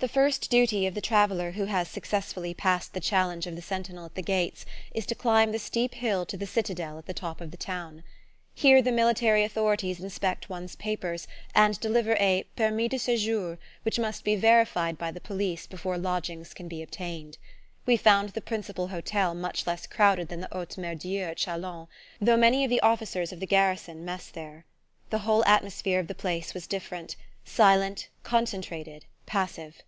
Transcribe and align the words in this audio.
The 0.00 0.06
first 0.06 0.48
duty 0.48 0.86
of 0.86 0.94
the 0.94 1.00
traveller 1.00 1.50
who 1.50 1.64
has 1.64 1.88
successfully 1.88 2.54
passed 2.54 2.92
the 2.94 3.00
challenge 3.00 3.48
of 3.48 3.56
the 3.56 3.60
sentinel 3.62 4.04
at 4.04 4.14
the 4.14 4.22
gates 4.22 4.64
is 4.94 5.04
to 5.06 5.16
climb 5.16 5.50
the 5.50 5.58
steep 5.58 5.94
hill 5.94 6.24
to 6.26 6.36
the 6.36 6.46
citadel 6.46 6.98
at 6.98 7.06
the 7.06 7.12
top 7.12 7.40
of 7.40 7.50
the 7.50 7.56
town. 7.56 8.04
Here 8.54 8.80
the 8.80 8.92
military 8.92 9.42
authorities 9.42 9.98
inspect 9.98 10.48
one's 10.48 10.76
papers, 10.76 11.26
and 11.52 11.80
deliver 11.80 12.14
a 12.20 12.44
"permis 12.54 12.86
de 12.90 12.96
sejour" 12.96 13.58
which 13.82 13.98
must 13.98 14.22
be 14.22 14.36
verified 14.36 14.98
by 14.98 15.10
the 15.10 15.20
police 15.20 15.66
before 15.66 15.98
lodgings 15.98 16.54
can 16.54 16.68
be 16.68 16.80
obtained. 16.80 17.36
We 17.84 17.96
found 17.96 18.28
the 18.28 18.40
principal 18.40 18.86
hotel 18.86 19.34
much 19.34 19.66
less 19.66 19.88
crowded 19.88 20.28
than 20.28 20.38
the 20.42 20.48
Haute 20.52 20.78
Mere 20.78 20.94
Dieu 20.94 21.22
at 21.22 21.38
Chalons, 21.38 21.88
though 22.20 22.36
many 22.36 22.62
of 22.62 22.70
the 22.70 22.78
officers 22.82 23.32
of 23.32 23.40
the 23.40 23.46
garrison 23.48 24.04
mess 24.04 24.28
there. 24.28 24.64
The 25.10 25.18
whole 25.26 25.44
atmosphere 25.44 25.98
of 25.98 26.06
the 26.06 26.14
place 26.14 26.54
was 26.54 26.68
different: 26.68 27.16
silent, 27.44 28.06
concentrated, 28.22 29.04
passive. 29.26 29.82